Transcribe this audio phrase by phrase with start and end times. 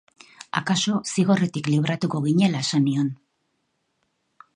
[0.59, 3.13] Akaso zigorretik libratuko ginela esan nion.